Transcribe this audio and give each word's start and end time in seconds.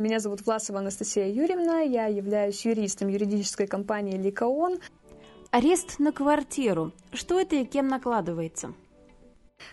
Меня 0.00 0.20
зовут 0.20 0.46
Власова 0.46 0.78
Анастасия 0.78 1.26
Юрьевна, 1.26 1.80
я 1.80 2.06
являюсь 2.06 2.64
юристом 2.64 3.08
юридической 3.08 3.66
компании 3.66 4.16
«Ликаон». 4.16 4.78
Арест 5.50 5.98
на 5.98 6.12
квартиру. 6.12 6.92
Что 7.12 7.40
это 7.40 7.56
и 7.56 7.64
кем 7.64 7.88
накладывается? 7.88 8.74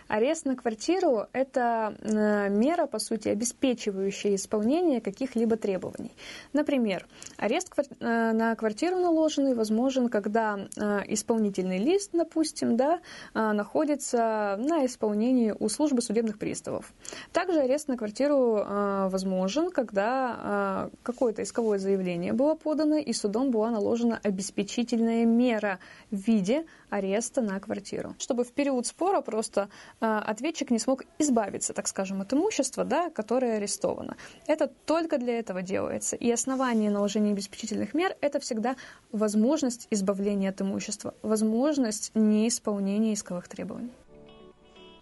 Арест 0.08 0.46
на 0.46 0.54
квартиру– 0.54 1.26
это 1.32 1.96
э, 2.00 2.48
мера, 2.48 2.86
по 2.86 2.98
сути, 3.00 3.28
обеспечивающая 3.28 4.36
исполнение 4.36 5.00
каких-либо 5.00 5.56
требований. 5.56 6.12
Например, 6.52 7.06
арест 7.38 7.72
э, 7.76 8.32
на 8.32 8.54
квартиру 8.54 8.96
наложенный 8.96 9.54
возможен, 9.54 10.08
когда 10.08 10.58
э, 10.76 11.00
исполнительный 11.08 11.78
лист, 11.78 12.10
допустим, 12.12 12.76
да, 12.76 13.00
находится 13.34 14.56
на 14.58 14.86
исполнении 14.86 15.54
у 15.58 15.68
службы 15.68 16.02
судебных 16.02 16.38
приставов. 16.38 16.92
Также 17.32 17.60
арест 17.60 17.88
на 17.88 17.96
квартиру 17.96 18.64
возможен, 19.08 19.70
когда 19.70 20.90
какое-то 21.02 21.42
исковое 21.42 21.78
заявление 21.78 22.32
было 22.32 22.54
подано, 22.54 22.96
и 22.96 23.12
судом 23.12 23.50
была 23.50 23.70
наложена 23.70 24.20
обеспечительная 24.22 25.24
мера 25.24 25.78
в 26.10 26.16
виде 26.16 26.66
ареста 26.90 27.40
на 27.40 27.58
квартиру. 27.60 28.14
Чтобы 28.18 28.44
в 28.44 28.52
период 28.52 28.86
спора 28.86 29.20
просто 29.20 29.68
ответчик 30.00 30.70
не 30.70 30.78
смог 30.78 31.04
избавиться, 31.18 31.72
так 31.72 31.88
скажем, 31.88 32.20
от 32.20 32.32
имущества, 32.32 32.84
да, 32.84 33.10
которое 33.10 33.56
арестовано. 33.56 34.16
Это 34.46 34.68
только 34.86 35.18
для 35.18 35.38
этого 35.38 35.62
делается. 35.62 36.16
И 36.16 36.30
основание 36.30 36.90
наложения 36.90 37.32
обеспечительных 37.32 37.94
мер– 37.94 38.16
это 38.20 38.40
всегда 38.40 38.76
возможность 39.12 39.86
избавления 39.90 40.50
от 40.50 40.60
имущества, 40.60 41.14
возможность 41.22 42.10
неисполнения 42.14 43.14
исковых 43.14 43.48
требований. 43.48 43.92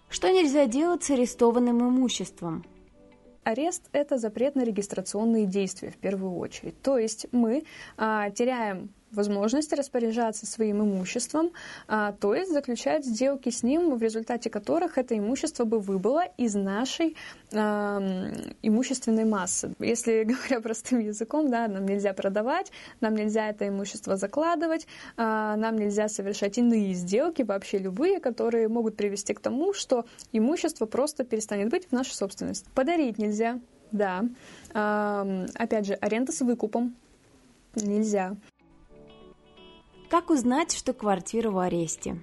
Что 0.08 0.30
нельзя 0.30 0.66
делать 0.66 1.02
с 1.02 1.10
арестованным 1.10 1.80
имуществом? 1.80 2.64
Арест– 3.42 3.82
это 3.92 4.16
запрет 4.16 4.54
на 4.54 4.64
регистрационные 4.64 5.46
действия 5.46 5.90
в 5.90 5.96
первую 5.96 6.36
очередь. 6.36 6.80
То 6.82 6.98
есть 6.98 7.26
мы 7.32 7.64
а, 7.96 8.30
теряем 8.30 8.90
возможности 9.14 9.74
распоряжаться 9.74 10.46
своим 10.46 10.82
имуществом, 10.82 11.52
а, 11.88 12.12
то 12.12 12.34
есть 12.34 12.52
заключать 12.52 13.04
сделки 13.04 13.50
с 13.50 13.62
ним, 13.62 13.96
в 13.96 14.02
результате 14.02 14.50
которых 14.50 14.98
это 14.98 15.16
имущество 15.16 15.64
бы 15.64 15.80
выбыло 15.80 16.24
из 16.36 16.54
нашей 16.54 17.16
имущественной 17.52 19.24
массы. 19.24 19.74
Если 19.78 20.24
говоря 20.24 20.60
простым 20.60 20.98
языком, 20.98 21.50
да, 21.50 21.68
нам 21.68 21.86
нельзя 21.86 22.12
продавать, 22.12 22.72
нам 23.00 23.14
нельзя 23.14 23.48
это 23.48 23.68
имущество 23.68 24.16
закладывать, 24.16 24.86
а, 25.16 25.56
нам 25.56 25.76
нельзя 25.76 26.08
совершать 26.08 26.58
иные 26.58 26.94
сделки, 26.94 27.42
вообще 27.42 27.78
любые, 27.78 28.18
которые 28.20 28.68
могут 28.68 28.96
привести 28.96 29.34
к 29.34 29.40
тому, 29.40 29.72
что 29.72 30.04
имущество 30.32 30.86
просто 30.86 31.24
перестанет 31.24 31.70
быть 31.70 31.88
в 31.88 31.92
нашей 31.92 32.14
собственности. 32.14 32.68
Подарить 32.74 33.18
нельзя, 33.18 33.60
да. 33.92 34.24
Опять 34.72 35.86
же, 35.86 35.94
аренда 35.94 36.32
с 36.32 36.40
выкупом 36.40 36.96
нельзя. 37.76 38.36
Как 40.10 40.30
узнать, 40.30 40.72
что 40.72 40.92
квартира 40.92 41.50
в 41.50 41.58
аресте? 41.58 42.16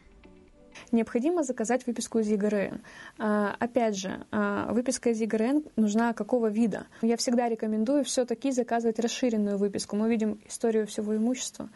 необходимо 0.91 1.43
заказать 1.43 1.85
выписку 1.87 2.19
из 2.19 2.27
ЕГРН. 2.27 2.81
А, 3.17 3.55
опять 3.59 3.97
же, 3.97 4.25
а, 4.31 4.71
выписка 4.73 5.11
из 5.11 5.21
ЕГРН 5.21 5.63
нужна 5.75 6.13
какого 6.13 6.47
вида? 6.47 6.87
Я 7.01 7.17
всегда 7.17 7.49
рекомендую 7.49 8.03
все-таки 8.03 8.51
заказывать 8.51 8.99
расширенную 8.99 9.57
выписку. 9.57 9.95
Мы 9.95 10.05
увидим 10.07 10.39
историю 10.47 10.87
всего 10.87 11.15
имущества, 11.15 11.69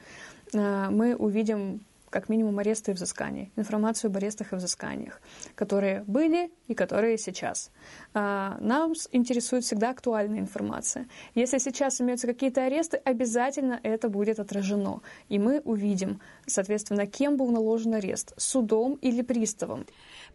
а, 0.53 0.89
мы 0.89 1.16
увидим 1.16 1.81
как 2.09 2.30
минимум 2.30 2.59
аресты 2.59 2.92
и 2.92 2.94
взыскания, 2.94 3.50
информацию 3.56 4.09
об 4.09 4.17
арестах 4.17 4.53
и 4.53 4.56
взысканиях, 4.56 5.22
которые 5.56 6.03
были 6.08 6.50
и 6.67 6.73
которые 6.73 7.17
сейчас. 7.17 7.72
А, 8.14 8.58
нам 8.62 8.94
интересует 9.12 9.66
всегда 9.66 9.89
актуальная 9.89 10.39
информация. 10.39 11.08
Если 11.34 11.58
сейчас 11.58 12.00
имеются 12.00 12.28
какие-то 12.28 12.64
аресты, 12.64 12.97
обязательно 12.97 13.80
это 13.84 14.09
будет 14.09 14.39
отражено. 14.39 15.02
И 15.30 15.39
мы 15.39 15.59
увидим, 15.66 16.22
соответственно, 16.45 17.06
кем 17.06 17.36
был 17.36 17.52
наложен 17.52 17.95
арест, 17.95 18.34
судом 18.38 18.94
или 19.02 19.22
приставом. 19.22 19.85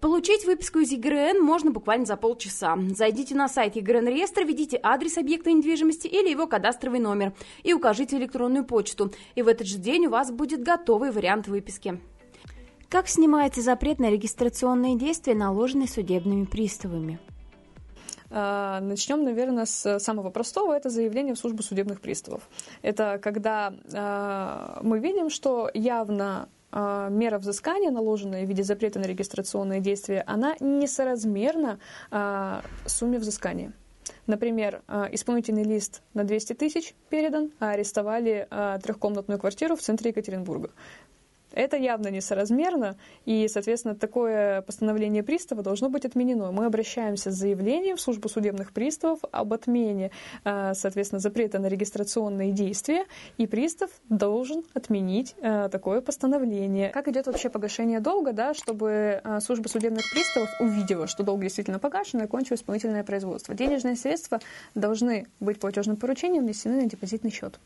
Получить 0.01 0.45
выписку 0.45 0.81
из 0.81 0.93
ЕГРН 0.93 1.43
можно 1.43 1.71
буквально 1.71 2.07
за 2.07 2.17
полчаса. 2.17 2.77
Зайдите 2.95 3.35
на 3.35 3.49
сайт 3.49 3.77
ЕГРН 3.77 4.09
реестра, 4.09 4.45
введите 4.45 4.79
адрес 4.83 5.19
объекта 5.19 5.51
недвижимости 5.51 6.07
или 6.07 6.29
его 6.31 6.47
кадастровый 6.47 7.01
номер 7.01 7.33
и 7.63 7.73
укажите 7.73 8.17
электронную 8.17 8.65
почту. 8.65 9.13
И 9.35 9.43
в 9.43 9.49
этот 9.49 9.67
же 9.67 9.79
день 9.79 10.07
у 10.07 10.11
вас 10.11 10.31
будет 10.31 10.63
готовый 10.63 11.11
вариант 11.11 11.49
выписки. 11.49 11.70
Как 12.89 13.07
снимается 13.07 13.63
запрет 13.63 14.01
на 14.01 14.11
регистрационные 14.11 14.97
действия, 14.97 15.35
наложенные 15.35 15.87
судебными 15.87 16.45
приставами? 16.45 17.21
А, 18.31 18.81
Начнем, 18.81 19.25
наверное, 19.25 19.65
с 19.65 19.99
самого 19.99 20.31
простого. 20.31 20.73
Это 20.73 20.89
заявление 20.91 21.35
в 21.35 21.39
службу 21.39 21.63
судебных 21.63 22.01
приставов. 22.01 22.49
Это 22.83 23.19
когда 23.23 23.75
а, 23.93 24.81
мы 24.83 25.01
видим, 25.01 25.31
что 25.31 25.71
явно 25.75 26.49
а, 26.71 27.09
мера 27.09 27.39
взыскания, 27.39 27.91
наложенная 27.91 28.45
в 28.45 28.49
виде 28.49 28.63
запрета 28.63 29.01
на 29.01 29.05
регистрационные 29.05 29.81
действия, 29.81 30.23
она 30.27 30.55
несоразмерна 30.61 31.79
сумме 32.87 33.19
взыскания. 33.19 33.73
Например, 34.27 34.83
исполнительный 35.13 35.65
лист 35.65 36.03
на 36.15 36.25
200 36.25 36.55
тысяч 36.55 36.95
передан, 37.09 37.51
а 37.59 37.71
арестовали 37.71 38.47
трехкомнатную 38.83 39.41
квартиру 39.41 39.77
в 39.77 39.81
центре 39.81 40.11
Екатеринбурга. 40.11 40.71
Это 41.53 41.77
явно 41.77 42.09
несоразмерно, 42.09 42.97
и, 43.25 43.49
соответственно, 43.49 43.95
такое 43.95 44.63
постановление 44.63 45.23
пристава 45.23 45.63
должно 45.63 45.89
быть 45.89 46.05
отменено. 46.05 46.53
Мы 46.53 46.67
обращаемся 46.67 47.31
с 47.31 47.35
заявлением 47.35 47.97
в 47.97 48.01
службу 48.01 48.29
судебных 48.29 48.73
приставов 48.73 49.21
об 49.33 49.53
отмене, 49.53 50.11
э, 50.45 50.73
соответственно, 50.75 51.21
запрета 51.21 51.59
на 51.59 51.67
регистрационные 51.67 52.53
действия, 52.53 53.05
и 53.39 53.47
пристав 53.47 53.91
должен 54.09 54.63
отменить 54.75 55.35
э, 55.41 55.69
такое 55.71 56.01
постановление. 56.01 56.91
Как 56.91 57.09
идет 57.09 57.27
вообще 57.27 57.51
погашение 57.51 58.01
долга, 58.01 58.33
да, 58.33 58.55
чтобы 58.55 59.21
э, 59.23 59.41
служба 59.41 59.69
судебных 59.69 60.05
приставов 60.11 60.51
увидела, 60.61 61.07
что 61.07 61.23
долг 61.23 61.41
действительно 61.41 61.79
погашен 61.79 62.21
и 62.21 62.25
окончил 62.25 62.57
исполнительное 62.57 63.05
производство. 63.05 63.55
Денежные 63.55 63.97
средства 63.97 64.41
должны 64.75 65.27
быть 65.41 65.59
платежным 65.59 65.97
поручением 65.97 66.45
внесены 66.45 66.83
на 66.83 66.89
депозитный 66.89 67.31
счет. 67.31 67.59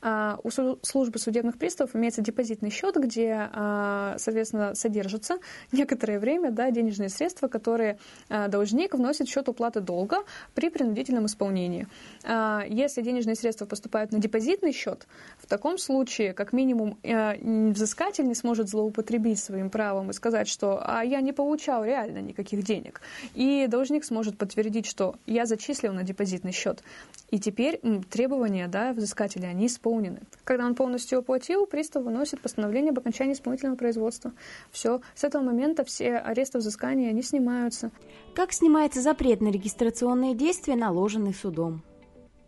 А, 0.00 0.38
у 0.42 0.50
службы 0.50 1.18
судебных 1.18 1.58
приставов 1.58 1.94
имеется 1.96 2.22
депозитный 2.22 2.70
счет, 2.70 2.96
где, 2.96 3.48
а, 3.52 4.16
соответственно, 4.18 4.74
содержатся 4.74 5.38
некоторое 5.72 6.18
время 6.18 6.50
да, 6.50 6.70
денежные 6.70 7.08
средства, 7.08 7.48
которые 7.48 7.98
а, 8.28 8.48
должник 8.48 8.94
вносит 8.94 9.28
в 9.28 9.30
счет 9.30 9.48
уплаты 9.48 9.80
долга 9.80 10.18
при 10.54 10.70
принудительном 10.70 11.26
исполнении. 11.26 11.86
Если 12.24 13.02
денежные 13.02 13.34
средства 13.34 13.66
поступают 13.66 14.12
на 14.12 14.18
депозитный 14.18 14.72
счет, 14.72 15.06
в 15.38 15.46
таком 15.46 15.78
случае, 15.78 16.32
как 16.32 16.52
минимум, 16.52 16.98
взыскатель 17.02 18.26
не 18.26 18.34
сможет 18.34 18.68
злоупотребить 18.68 19.38
своим 19.38 19.70
правом 19.70 20.10
и 20.10 20.12
сказать, 20.12 20.48
что 20.48 20.80
а 20.84 21.02
я 21.02 21.20
не 21.20 21.32
получал 21.32 21.84
реально 21.84 22.18
никаких 22.18 22.62
денег. 22.62 23.00
И 23.34 23.66
должник 23.68 24.04
сможет 24.04 24.38
подтвердить, 24.38 24.86
что 24.86 25.16
я 25.26 25.46
зачислил 25.46 25.92
на 25.92 26.02
депозитный 26.02 26.52
счет. 26.52 26.82
И 27.30 27.38
теперь 27.38 27.80
требования 28.10 28.68
да, 28.68 28.92
взыскателя, 28.92 29.48
они 29.48 29.68
исполнены. 29.84 30.20
Когда 30.44 30.66
он 30.66 30.74
полностью 30.74 31.18
оплатил, 31.18 31.66
пристав 31.66 32.04
выносит 32.04 32.40
постановление 32.40 32.90
об 32.90 32.98
окончании 32.98 33.34
исполнительного 33.34 33.76
производства. 33.76 34.32
Все. 34.70 35.00
С 35.14 35.24
этого 35.24 35.42
момента 35.42 35.84
все 35.84 36.16
аресты 36.16 36.58
взыскания, 36.58 37.10
они 37.10 37.22
снимаются. 37.22 37.90
Как 38.34 38.52
снимается 38.52 39.00
запрет 39.00 39.40
на 39.40 39.48
регистрационные 39.48 40.34
действия, 40.34 40.76
наложенный 40.76 41.34
судом? 41.34 41.82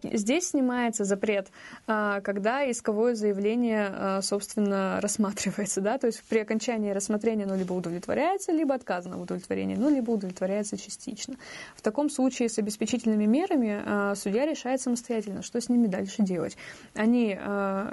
Здесь 0.03 0.51
снимается 0.51 1.05
запрет, 1.05 1.49
а, 1.87 2.21
когда 2.21 2.71
исковое 2.71 3.15
заявление, 3.15 3.89
а, 3.91 4.23
собственно, 4.23 5.01
рассматривается, 5.01 5.81
да, 5.81 5.99
то 5.99 6.07
есть 6.07 6.23
при 6.29 6.39
окончании 6.39 6.91
рассмотрения 6.91 7.45
оно 7.45 7.57
либо 7.57 7.73
удовлетворяется, 7.73 8.53
либо 8.53 8.75
отказано 8.75 9.17
в 9.17 9.23
удовлетворении, 9.23 9.75
ну, 9.75 9.89
либо 9.89 10.11
удовлетворяется 10.11 10.77
частично. 10.77 11.37
В 11.75 11.83
таком 11.83 12.11
случае 12.11 12.49
с 12.49 12.59
обеспечительными 12.59 13.25
мерами 13.25 13.83
а, 13.84 14.15
судья 14.15 14.47
решает 14.47 14.81
самостоятельно, 14.81 15.43
что 15.43 15.61
с 15.61 15.69
ними 15.69 15.87
дальше 15.87 16.22
делать. 16.22 16.57
Они 16.95 17.39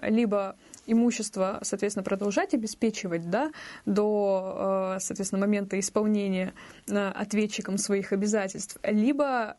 либо 0.01 0.55
имущество, 0.85 1.59
соответственно, 1.61 2.03
продолжать 2.03 2.53
обеспечивать 2.53 3.29
да, 3.29 3.51
до, 3.85 4.97
соответственно, 4.99 5.41
момента 5.41 5.79
исполнения 5.79 6.53
ответчиком 6.87 7.77
своих 7.77 8.11
обязательств, 8.11 8.77
либо 8.83 9.55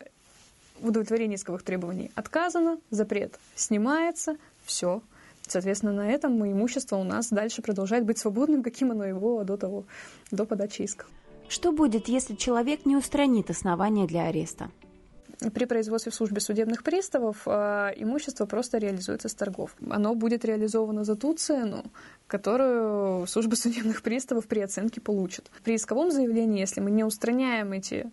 удовлетворении 0.81 1.35
исковых 1.35 1.63
требований 1.63 2.11
отказано, 2.15 2.79
запрет 2.89 3.39
снимается, 3.55 4.37
все. 4.65 5.01
Соответственно, 5.47 5.93
на 5.93 6.09
этом 6.09 6.43
имущество 6.43 6.97
у 6.97 7.03
нас 7.03 7.29
дальше 7.29 7.61
продолжает 7.61 8.05
быть 8.05 8.17
свободным, 8.17 8.63
каким 8.63 8.91
оно 8.91 9.05
его 9.05 9.43
до 9.43 9.57
того, 9.57 9.85
до 10.31 10.45
подачи 10.45 10.81
иска. 10.81 11.05
Что 11.47 11.71
будет, 11.71 12.07
если 12.07 12.33
человек 12.35 12.85
не 12.85 12.95
устранит 12.95 13.49
основания 13.49 14.07
для 14.07 14.25
ареста? 14.25 14.69
При 15.53 15.65
производстве 15.65 16.11
в 16.11 16.15
службе 16.15 16.39
судебных 16.39 16.81
приставов 16.81 17.41
э, 17.45 17.93
имущество 17.97 18.45
просто 18.45 18.77
реализуется 18.77 19.27
с 19.27 19.35
торгов. 19.35 19.75
Оно 19.89 20.15
будет 20.15 20.45
реализовано 20.45 21.03
за 21.03 21.15
ту 21.15 21.33
цену, 21.33 21.83
которую 22.27 23.27
служба 23.27 23.55
судебных 23.55 24.01
приставов 24.01 24.47
при 24.47 24.61
оценке 24.61 25.01
получит. 25.01 25.51
При 25.63 25.75
исковом 25.75 26.11
заявлении, 26.11 26.61
если 26.61 26.79
мы 26.79 26.89
не 26.89 27.03
устраняем 27.03 27.73
эти 27.73 28.09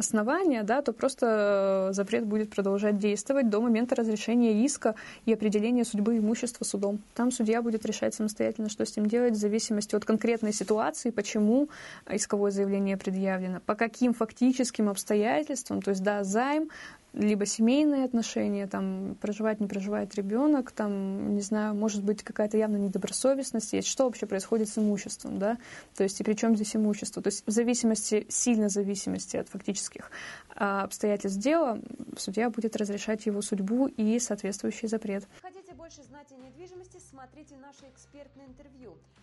основания, 0.00 0.64
да, 0.64 0.82
то 0.82 0.92
просто 0.92 1.90
запрет 1.92 2.26
будет 2.26 2.50
продолжать 2.50 2.98
действовать 2.98 3.48
до 3.48 3.60
момента 3.60 3.94
разрешения 3.94 4.64
иска 4.64 4.94
и 5.26 5.32
определения 5.32 5.84
судьбы 5.84 6.18
имущества 6.18 6.64
судом. 6.64 6.98
Там 7.14 7.30
судья 7.30 7.62
будет 7.62 7.86
решать 7.86 8.14
самостоятельно, 8.14 8.68
что 8.68 8.84
с 8.84 8.96
ним 8.96 9.06
делать, 9.06 9.34
в 9.34 9.38
зависимости 9.38 9.94
от 9.94 10.04
конкретной 10.04 10.52
ситуации, 10.52 11.10
почему 11.10 11.68
исковое 12.10 12.50
заявление 12.50 12.96
предъявлено, 12.96 13.60
по 13.64 13.74
каким 13.74 14.12
фактическим 14.12 14.88
обстоятельствам, 14.88 15.80
то 15.82 15.90
есть, 15.90 16.02
да, 16.02 16.24
займ, 16.24 16.68
либо 17.12 17.46
семейные 17.46 18.04
отношения, 18.04 18.66
там, 18.66 19.16
проживает, 19.20 19.60
не 19.60 19.66
проживает 19.66 20.14
ребенок, 20.14 20.70
там, 20.70 21.34
не 21.34 21.40
знаю, 21.40 21.74
может 21.74 22.04
быть 22.04 22.22
какая-то 22.22 22.56
явно 22.56 22.76
недобросовестность 22.76 23.72
есть. 23.72 23.88
Что 23.88 24.04
вообще 24.04 24.26
происходит 24.26 24.68
с 24.68 24.78
имуществом, 24.78 25.38
да? 25.38 25.58
То 25.96 26.04
есть, 26.04 26.20
и 26.20 26.24
при 26.24 26.34
чем 26.34 26.54
здесь 26.54 26.76
имущество? 26.76 27.22
То 27.22 27.28
есть, 27.28 27.44
в 27.46 27.50
зависимости, 27.50 28.26
сильно 28.28 28.68
зависимости 28.68 29.36
от 29.36 29.48
фактических 29.48 30.10
а, 30.54 30.84
обстоятельств 30.84 31.40
дела, 31.40 31.80
судья 32.16 32.50
будет 32.50 32.76
разрешать 32.76 33.26
его 33.26 33.42
судьбу 33.42 33.86
и 33.86 34.18
соответствующий 34.18 34.88
запрет. 34.88 35.26
Хотите 35.42 35.74
больше 35.74 36.02
знать 36.02 36.28
о 36.30 36.36
недвижимости, 36.36 36.98
смотрите 37.10 37.56
наше 37.56 37.86
экспертное 37.92 38.46
интервью 38.46 38.96